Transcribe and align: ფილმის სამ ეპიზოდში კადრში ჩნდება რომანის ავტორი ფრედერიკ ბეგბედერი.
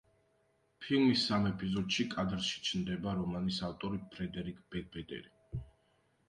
ფილმის 0.85 1.25
სამ 1.31 1.43
ეპიზოდში 1.49 2.05
კადრში 2.13 2.63
ჩნდება 2.69 3.13
რომანის 3.19 3.61
ავტორი 3.69 4.01
ფრედერიკ 4.17 4.65
ბეგბედერი. 4.75 5.63